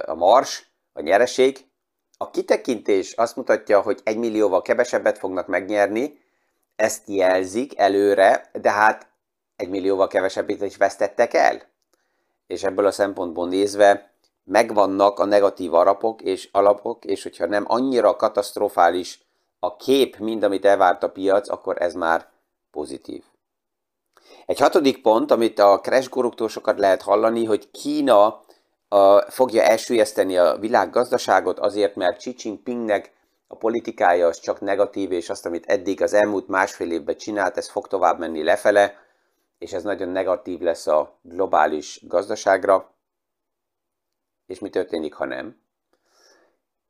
a 0.05 0.15
mars, 0.15 0.71
a 0.93 1.01
nyereség. 1.01 1.69
A 2.17 2.31
kitekintés 2.31 3.13
azt 3.13 3.37
mutatja, 3.37 3.81
hogy 3.81 4.01
egy 4.05 4.17
millióval 4.17 4.63
kevesebbet 4.63 5.19
fognak 5.19 5.47
megnyerni, 5.47 6.19
ezt 6.77 7.03
jelzik 7.09 7.79
előre, 7.79 8.51
de 8.53 8.71
hát 8.71 9.10
egy 9.61 9.69
millióval 9.69 10.07
kevesebbet 10.07 10.63
is 10.63 10.77
vesztettek 10.77 11.35
el. 11.35 11.63
És 12.47 12.63
ebből 12.63 12.87
a 12.87 12.91
szempontból 12.91 13.49
nézve 13.49 14.11
megvannak 14.45 15.19
a 15.19 15.25
negatív 15.25 15.75
alapok 15.75 16.23
és 16.23 16.49
alapok, 16.53 17.05
és 17.05 17.23
hogyha 17.23 17.47
nem 17.47 17.65
annyira 17.67 18.17
katasztrofális 18.17 19.21
a 19.59 19.77
kép, 19.77 20.17
mint 20.17 20.43
amit 20.43 20.65
elvárt 20.65 21.03
a 21.03 21.11
piac, 21.11 21.49
akkor 21.49 21.83
ez 21.83 21.95
már 21.95 22.29
pozitív. 22.71 23.23
Egy 24.47 24.59
hatodik 24.59 25.03
pont, 25.03 25.31
amit 25.31 25.59
a 25.59 25.81
crash 25.81 26.09
guruktól 26.09 26.49
sokat 26.49 26.79
lehet 26.79 27.03
hallani, 27.03 27.45
hogy 27.45 27.71
Kína 27.71 28.43
a, 28.89 29.21
fogja 29.21 29.63
elsüllyeszteni 29.63 30.37
a 30.37 30.57
világgazdaságot 30.61 31.59
azért, 31.59 31.95
mert 31.95 32.17
Xi 32.17 32.35
Jinpingnek 32.39 33.13
a 33.47 33.57
politikája 33.57 34.27
az 34.27 34.41
csak 34.41 34.61
negatív, 34.61 35.13
és 35.13 35.31
azt, 35.31 35.47
amit 35.47 35.67
eddig 35.67 36.03
az 36.03 36.13
elmúlt 36.13 36.49
másfél 36.49 36.93
évben 36.93 37.17
csinált, 37.17 37.57
ez 37.57 37.71
fog 37.71 37.87
tovább 37.87 38.19
menni 38.19 38.43
lefele, 38.43 38.95
és 39.61 39.73
ez 39.73 39.83
nagyon 39.83 40.09
negatív 40.09 40.61
lesz 40.61 40.87
a 40.87 41.19
globális 41.23 42.01
gazdaságra. 42.07 42.95
És 44.47 44.59
mi 44.59 44.71
történik, 44.71 45.15
ha 45.15 45.25
nem? 45.25 45.61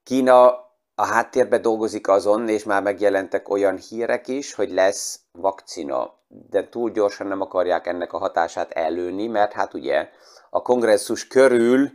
Kína 0.03 0.47
a 0.95 1.05
háttérbe 1.05 1.59
dolgozik 1.59 2.09
azon, 2.09 2.49
és 2.49 2.65
már 2.65 2.83
megjelentek 2.83 3.49
olyan 3.49 3.77
hírek 3.77 4.29
is, 4.29 4.55
hogy 4.55 4.71
lesz 4.71 5.21
vakcina, 5.33 6.15
de 6.29 6.69
túl 6.69 6.91
gyorsan 6.91 7.27
nem 7.27 7.41
akarják 7.41 7.87
ennek 7.87 8.13
a 8.13 8.19
hatását 8.19 8.71
előni, 8.71 9.27
mert 9.27 9.53
hát 9.53 9.75
ugye 9.75 10.09
a 10.51 10.63
kongresszus 10.63 11.27
körül 11.27 11.91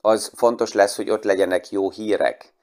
az 0.00 0.32
fontos 0.34 0.72
lesz, 0.72 0.96
hogy 0.96 1.10
ott 1.10 1.24
legyenek 1.24 1.70
jó 1.70 1.90
hírek. 1.90 2.54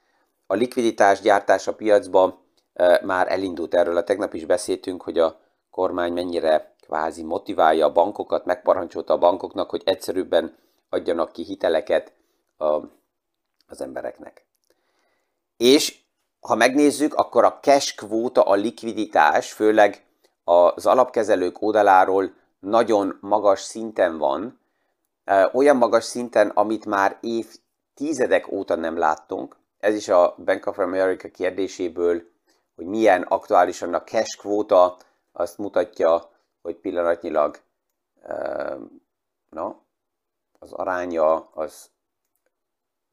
A 0.46 0.54
likviditás 0.54 1.20
gyártás 1.20 1.66
a 1.66 1.74
piacban 1.74 2.38
e, 2.72 3.00
már 3.04 3.32
elindult 3.32 3.74
erről, 3.74 3.96
a 3.96 4.04
tegnap 4.04 4.34
is 4.34 4.44
beszéltünk, 4.44 5.02
hogy 5.02 5.18
a 5.18 5.40
kormány 5.70 6.12
mennyire 6.12 6.75
kvázi 6.86 7.22
motiválja 7.22 7.86
a 7.86 7.92
bankokat, 7.92 8.44
megparancsolta 8.44 9.12
a 9.12 9.18
bankoknak, 9.18 9.70
hogy 9.70 9.82
egyszerűbben 9.84 10.56
adjanak 10.88 11.32
ki 11.32 11.42
hiteleket 11.42 12.12
a, 12.56 12.64
az 13.66 13.80
embereknek. 13.80 14.46
És 15.56 15.98
ha 16.40 16.54
megnézzük, 16.54 17.14
akkor 17.14 17.44
a 17.44 17.58
cash 17.60 17.96
kvóta, 17.96 18.42
a 18.42 18.54
likviditás, 18.54 19.52
főleg 19.52 20.04
az 20.44 20.86
alapkezelők 20.86 21.62
oldaláról 21.62 22.34
nagyon 22.58 23.18
magas 23.20 23.60
szinten 23.60 24.18
van, 24.18 24.60
olyan 25.52 25.76
magas 25.76 26.04
szinten, 26.04 26.48
amit 26.48 26.86
már 26.86 27.18
évtizedek 27.20 28.52
óta 28.52 28.74
nem 28.74 28.98
láttunk. 28.98 29.56
Ez 29.78 29.94
is 29.94 30.08
a 30.08 30.34
Bank 30.44 30.66
of 30.66 30.78
America 30.78 31.28
kérdéséből, 31.28 32.22
hogy 32.76 32.86
milyen 32.86 33.22
aktuálisan 33.22 33.94
a 33.94 34.02
cash 34.02 34.38
kvóta, 34.38 34.96
azt 35.32 35.58
mutatja, 35.58 36.30
hogy 36.66 36.76
pillanatnyilag 36.76 37.58
na, 39.50 39.80
az 40.58 40.72
aránya 40.72 41.34
az 41.34 41.90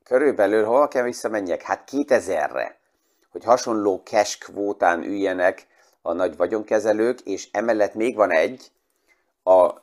körülbelül, 0.03 0.65
hol 0.65 0.87
kell 0.87 1.03
visszamenjek? 1.03 1.61
Hát 1.61 1.89
2000-re, 1.91 2.79
hogy 3.31 3.43
hasonló 3.43 4.01
cash 4.03 4.39
kvótán 4.39 5.03
üljenek 5.03 5.67
a 6.01 6.13
nagy 6.13 6.37
vagyonkezelők, 6.37 7.21
és 7.21 7.49
emellett 7.51 7.93
még 7.93 8.15
van 8.15 8.31
egy, 8.31 8.71
a 9.43 9.73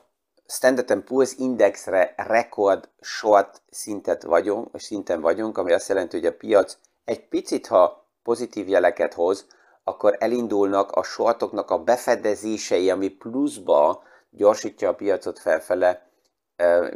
Standard 0.47 1.03
Poor's 1.07 1.33
Indexre 1.37 2.13
rekord 2.17 2.89
short 3.01 3.61
szintet 3.69 4.23
vagyunk, 4.23 4.79
szinten 4.79 5.21
vagyunk, 5.21 5.57
ami 5.57 5.71
azt 5.71 5.87
jelenti, 5.87 6.17
hogy 6.17 6.25
a 6.25 6.35
piac 6.35 6.77
egy 7.05 7.27
picit, 7.27 7.67
ha 7.67 8.05
pozitív 8.23 8.67
jeleket 8.67 9.13
hoz, 9.13 9.45
akkor 9.83 10.15
elindulnak 10.19 10.91
a 10.91 11.03
shortoknak 11.03 11.71
a 11.71 11.83
befedezései, 11.83 12.89
ami 12.89 13.07
pluszba 13.07 14.03
gyorsítja 14.29 14.89
a 14.89 14.95
piacot 14.95 15.39
felfele, 15.39 16.09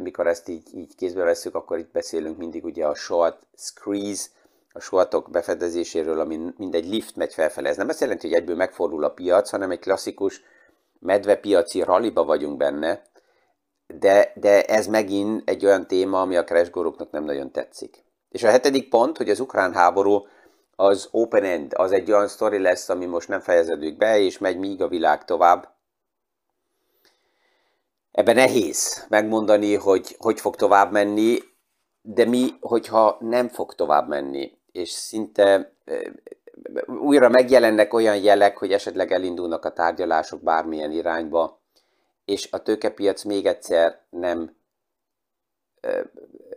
mikor 0.02 0.26
ezt 0.26 0.48
így, 0.48 0.74
így 0.74 0.94
kézbe 0.94 1.24
veszük, 1.24 1.54
akkor 1.54 1.78
itt 1.78 1.92
beszélünk 1.92 2.36
mindig 2.36 2.64
ugye 2.64 2.86
a 2.86 2.94
short 2.94 3.46
squeeze, 3.56 4.26
a 4.72 4.80
shortok 4.80 5.30
befedezéséről, 5.30 6.20
ami 6.20 6.40
mindegy 6.56 6.88
lift 6.88 7.16
megy 7.16 7.34
felfele. 7.34 7.68
Ez 7.68 7.76
nem 7.76 7.88
azt 7.88 8.00
jelenti, 8.00 8.28
hogy 8.28 8.36
egyből 8.36 8.56
megfordul 8.56 9.04
a 9.04 9.10
piac, 9.10 9.50
hanem 9.50 9.70
egy 9.70 9.78
klasszikus 9.78 10.42
medvepiaci 10.98 11.82
ralliba 11.82 12.24
vagyunk 12.24 12.56
benne, 12.56 13.02
de, 13.86 14.32
de 14.34 14.64
ez 14.64 14.86
megint 14.86 15.50
egy 15.50 15.64
olyan 15.64 15.86
téma, 15.86 16.20
ami 16.20 16.36
a 16.36 16.44
crash 16.44 17.06
nem 17.10 17.24
nagyon 17.24 17.50
tetszik. 17.50 18.04
És 18.28 18.42
a 18.42 18.50
hetedik 18.50 18.88
pont, 18.88 19.16
hogy 19.16 19.30
az 19.30 19.40
ukrán 19.40 19.72
háború 19.72 20.26
az 20.76 21.08
open 21.10 21.44
end, 21.44 21.72
az 21.76 21.92
egy 21.92 22.12
olyan 22.12 22.28
sztori 22.28 22.58
lesz, 22.58 22.88
ami 22.88 23.04
most 23.04 23.28
nem 23.28 23.40
fejeződik 23.40 23.96
be, 23.96 24.18
és 24.18 24.38
megy 24.38 24.58
míg 24.58 24.82
a 24.82 24.88
világ 24.88 25.24
tovább. 25.24 25.74
Ebben 28.12 28.34
nehéz 28.34 29.06
megmondani, 29.08 29.74
hogy 29.74 30.16
hogy 30.18 30.40
fog 30.40 30.56
tovább 30.56 30.92
menni, 30.92 31.38
de 32.02 32.24
mi, 32.24 32.48
hogyha 32.60 33.16
nem 33.20 33.48
fog 33.48 33.74
tovább 33.74 34.08
menni, 34.08 34.58
és 34.72 34.90
szinte 34.90 35.72
újra 36.86 37.28
megjelennek 37.28 37.92
olyan 37.92 38.16
jelek, 38.16 38.56
hogy 38.56 38.72
esetleg 38.72 39.12
elindulnak 39.12 39.64
a 39.64 39.72
tárgyalások 39.72 40.42
bármilyen 40.42 40.92
irányba, 40.92 41.60
és 42.24 42.48
a 42.50 42.62
tőkepiac 42.62 43.22
még 43.22 43.46
egyszer 43.46 44.00
nem 44.10 44.56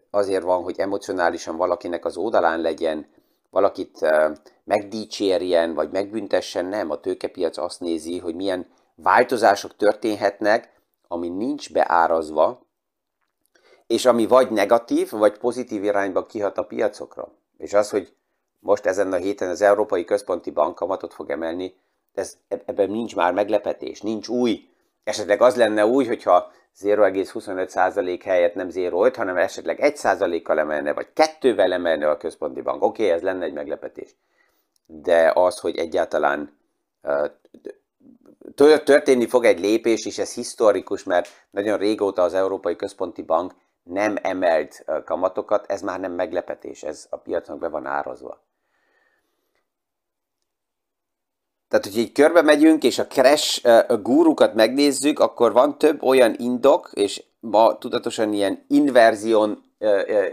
azért 0.09 0.43
van, 0.43 0.63
hogy 0.63 0.79
emocionálisan 0.79 1.55
valakinek 1.55 2.05
az 2.05 2.17
oldalán 2.17 2.61
legyen, 2.61 3.07
valakit 3.49 3.99
megdicsérjen, 4.63 5.73
vagy 5.73 5.89
megbüntessen, 5.91 6.65
nem. 6.65 6.89
A 6.89 6.99
tőkepiac 6.99 7.57
azt 7.57 7.79
nézi, 7.79 8.17
hogy 8.17 8.35
milyen 8.35 8.67
változások 8.95 9.75
történhetnek, 9.75 10.81
ami 11.07 11.29
nincs 11.29 11.73
beárazva, 11.73 12.67
és 13.87 14.05
ami 14.05 14.27
vagy 14.27 14.51
negatív, 14.51 15.09
vagy 15.11 15.37
pozitív 15.37 15.83
irányba 15.83 16.25
kihat 16.25 16.57
a 16.57 16.63
piacokra. 16.63 17.31
És 17.57 17.73
az, 17.73 17.89
hogy 17.89 18.13
most 18.59 18.85
ezen 18.85 19.13
a 19.13 19.15
héten 19.15 19.49
az 19.49 19.61
Európai 19.61 20.03
Központi 20.03 20.51
Bank 20.51 20.75
kamatot 20.75 21.13
fog 21.13 21.29
emelni, 21.29 21.75
ez, 22.13 22.37
ebben 22.47 22.89
nincs 22.89 23.15
már 23.15 23.33
meglepetés, 23.33 24.01
nincs 24.01 24.27
új. 24.27 24.69
Esetleg 25.09 25.41
az 25.41 25.55
lenne 25.55 25.85
új, 25.85 26.05
hogyha 26.05 26.51
0,25% 26.81 28.21
helyett 28.23 28.53
nem 28.53 28.69
0,5, 28.69 29.13
hanem 29.15 29.37
esetleg 29.37 29.79
1%-kal 29.81 30.59
emelne, 30.59 30.93
vagy 30.93 31.07
kettővel 31.13 31.73
emelne 31.73 32.09
a 32.09 32.17
központi 32.17 32.61
bank. 32.61 32.83
Oké, 32.83 33.03
okay, 33.03 33.15
ez 33.15 33.21
lenne 33.21 33.45
egy 33.45 33.53
meglepetés. 33.53 34.15
De 34.85 35.31
az, 35.35 35.59
hogy 35.59 35.77
egyáltalán 35.77 36.57
történni 38.83 39.27
fog 39.27 39.45
egy 39.45 39.59
lépés, 39.59 40.05
és 40.05 40.17
ez 40.17 40.33
historikus, 40.33 41.03
mert 41.03 41.29
nagyon 41.49 41.77
régóta 41.77 42.21
az 42.21 42.33
Európai 42.33 42.75
Központi 42.75 43.21
Bank 43.21 43.53
nem 43.83 44.15
emelt 44.21 44.85
kamatokat, 45.05 45.71
ez 45.71 45.81
már 45.81 45.99
nem 45.99 46.11
meglepetés, 46.11 46.83
ez 46.83 47.07
a 47.09 47.17
piacnak 47.17 47.59
be 47.59 47.67
van 47.67 47.85
árazva. 47.85 48.41
Tehát, 51.69 51.85
hogy 51.85 51.97
így 51.97 52.11
körbe 52.11 52.41
megyünk, 52.41 52.83
és 52.83 52.99
a 52.99 53.07
crash 53.07 53.65
a 53.87 53.97
gúrukat 53.97 54.53
megnézzük, 54.53 55.19
akkor 55.19 55.51
van 55.51 55.77
több 55.77 56.03
olyan 56.03 56.35
indok, 56.37 56.89
és 56.93 57.23
ma 57.39 57.77
tudatosan 57.77 58.33
ilyen 58.33 58.65
inverzión, 58.67 59.63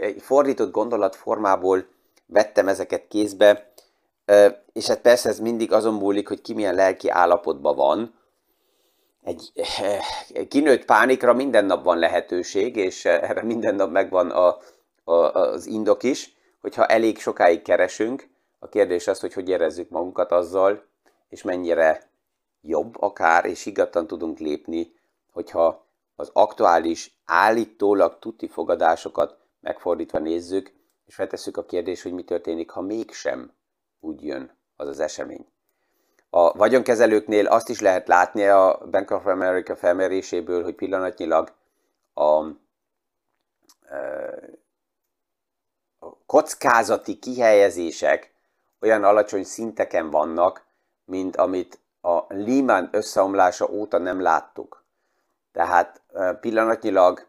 egy 0.01 0.21
fordított 0.21 0.71
gondolat 0.71 1.15
formából 1.15 1.85
vettem 2.25 2.67
ezeket 2.67 3.07
kézbe, 3.07 3.71
és 4.73 4.87
hát 4.87 5.01
persze 5.01 5.29
ez 5.29 5.39
mindig 5.39 5.71
azon 5.71 5.93
múlik, 5.93 6.27
hogy 6.27 6.41
ki 6.41 6.53
milyen 6.53 6.75
lelki 6.75 7.09
állapotban 7.09 7.75
van. 7.75 8.13
Egy 9.23 9.51
kinőtt 10.47 10.85
pánikra 10.85 11.33
minden 11.33 11.65
nap 11.65 11.83
van 11.83 11.97
lehetőség, 11.97 12.75
és 12.75 13.05
erre 13.05 13.43
minden 13.43 13.75
nap 13.75 13.91
megvan 13.91 14.29
a, 14.29 14.57
a, 15.03 15.13
az 15.13 15.65
indok 15.65 16.03
is, 16.03 16.35
hogyha 16.61 16.85
elég 16.85 17.19
sokáig 17.19 17.61
keresünk. 17.61 18.27
A 18.59 18.69
kérdés 18.69 19.07
az, 19.07 19.19
hogy 19.19 19.33
hogy 19.33 19.49
érezzük 19.49 19.89
magunkat 19.89 20.31
azzal, 20.31 20.86
és 21.29 21.41
mennyire 21.41 22.09
jobb 22.61 23.01
akár, 23.01 23.45
és 23.45 23.63
higgadtan 23.63 24.07
tudunk 24.07 24.39
lépni, 24.39 24.93
hogyha 25.31 25.85
az 26.15 26.29
aktuális 26.33 27.17
állítólag 27.25 28.19
tuti 28.19 28.47
fogadásokat 28.47 29.37
megfordítva 29.59 30.19
nézzük, 30.19 30.71
és 31.05 31.15
feltesszük 31.15 31.57
a 31.57 31.65
kérdést, 31.65 32.03
hogy 32.03 32.11
mi 32.13 32.23
történik, 32.23 32.69
ha 32.69 32.81
mégsem 32.81 33.53
úgy 33.99 34.23
jön 34.23 34.57
az 34.75 34.87
az 34.87 34.99
esemény. 34.99 35.45
A 36.29 36.51
vagyonkezelőknél 36.51 37.45
azt 37.47 37.69
is 37.69 37.79
lehet 37.79 38.07
látni 38.07 38.47
a 38.47 38.87
Bank 38.91 39.11
of 39.11 39.25
America 39.25 39.75
felméréséből, 39.75 40.63
hogy 40.63 40.75
pillanatnyilag 40.75 41.53
a, 42.13 42.45
a 45.99 46.15
kockázati 46.25 47.19
kihelyezések 47.19 48.33
olyan 48.79 49.03
alacsony 49.03 49.43
szinteken 49.43 50.09
vannak, 50.09 50.66
mint 51.07 51.35
amit 51.35 51.79
a 52.01 52.19
Lehman 52.27 52.89
összeomlása 52.91 53.67
óta 53.69 53.97
nem 53.97 54.21
láttuk. 54.21 54.83
Tehát 55.51 56.01
pillanatnyilag 56.41 57.27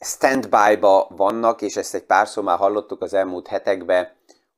standby-ba 0.00 1.06
vannak, 1.10 1.62
és 1.62 1.76
ezt 1.76 1.94
egy 1.94 2.04
párszor 2.04 2.44
már 2.44 2.58
hallottuk 2.58 3.02
az 3.02 3.14
elmúlt 3.14 3.46
hetekben, 3.46 4.08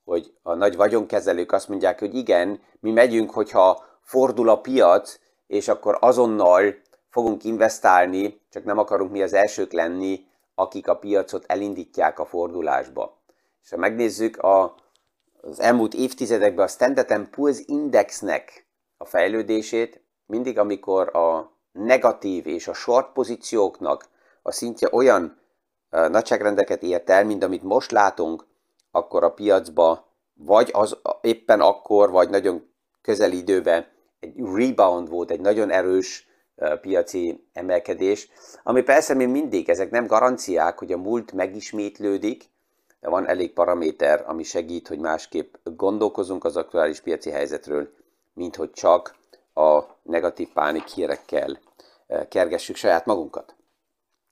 hogy 0.05 0.35
a 0.43 0.55
nagy 0.55 0.77
vagyonkezelők 0.77 1.53
azt 1.53 1.69
mondják, 1.69 1.99
hogy 1.99 2.15
igen, 2.15 2.61
mi 2.81 2.91
megyünk, 2.91 3.31
hogyha 3.31 3.85
fordul 4.03 4.49
a 4.49 4.61
piac, 4.61 5.19
és 5.47 5.69
akkor 5.69 5.99
azonnal 6.01 6.75
fogunk 7.09 7.45
investálni, 7.45 8.41
csak 8.51 8.65
nem 8.65 8.79
akarunk 8.79 9.11
mi 9.11 9.23
az 9.23 9.33
elsők 9.33 9.73
lenni, 9.73 10.27
akik 10.55 10.89
a 10.89 10.97
piacot 10.97 11.45
elindítják 11.47 12.19
a 12.19 12.25
fordulásba. 12.25 13.17
És 13.63 13.71
ha 13.71 13.77
megnézzük 13.77 14.39
a, 14.43 14.75
az 15.51 15.61
elmúlt 15.61 15.95
évtizedekben 15.95 16.65
a 16.65 16.69
Standard 16.69 17.29
Poor's 17.37 17.63
Indexnek 17.67 18.67
a 18.97 19.05
fejlődését, 19.05 20.03
mindig 20.27 20.59
amikor 20.59 21.17
a 21.17 21.57
negatív 21.73 22.47
és 22.47 22.69
a 22.69 22.75
short 22.75 23.13
pozícióknak 23.13 24.09
a 24.43 24.53
szintje 24.53 24.89
olyan 24.93 25.41
nagyságrendeket 25.91 26.83
ért 26.83 27.11
el, 27.11 27.25
mint 27.25 27.45
amit 27.45 27.63
most 27.63 27.91
látunk, 27.91 28.47
akkor 28.91 29.25
a 29.25 29.33
piacba 29.33 30.15
vagy 30.35 30.71
az 30.73 30.97
éppen 31.21 31.61
akkor, 31.61 32.11
vagy 32.11 32.31
nagyon 32.31 32.71
közeli 33.03 33.37
időben 33.37 33.87
egy 34.21 34.35
rebound 34.55 35.09
volt, 35.09 35.31
egy 35.31 35.41
nagyon 35.41 35.71
erős 35.71 36.27
piaci 36.81 37.49
emelkedés, 37.53 38.29
ami 38.63 38.83
persze 38.83 39.15
még 39.15 39.29
mindig, 39.29 39.69
ezek 39.69 39.91
nem 39.91 40.07
garanciák, 40.07 40.79
hogy 40.79 40.93
a 40.93 40.97
múlt 40.97 41.33
megismétlődik, 41.33 42.45
van 43.11 43.29
elég 43.29 43.53
paraméter, 43.53 44.25
ami 44.27 44.43
segít, 44.43 44.89
hogy 44.89 44.99
másképp 44.99 45.55
gondolkozunk 45.63 46.45
az 46.45 46.57
aktuális 46.57 47.01
piaci 47.01 47.31
helyzetről, 47.31 47.95
mint 48.33 48.57
hogy 48.57 48.71
csak 48.71 49.15
a 49.55 49.83
negatív 50.03 50.53
pánik 50.53 50.87
hírekkel 50.87 51.59
kergessük 52.29 52.77
saját 52.77 53.07
magunkat. 53.07 53.55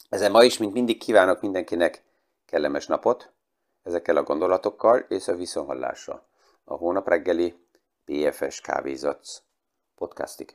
Ezen 0.09 0.31
ma 0.31 0.45
is, 0.45 0.59
mint 0.59 0.73
mindig 0.73 0.99
kívánok 0.99 1.41
mindenkinek 1.41 2.03
kellemes 2.47 2.87
napot, 2.87 3.33
ezekkel 3.83 4.17
a 4.17 4.23
gondolatokkal 4.23 4.99
és 4.99 5.29
a 5.29 5.37
viszonhallásra. 5.37 6.27
A 6.65 6.75
hónap 6.75 7.09
reggeli 7.09 7.55
PFS 8.05 8.61
Kávézatsz 8.61 9.43
podcastig. 9.95 10.55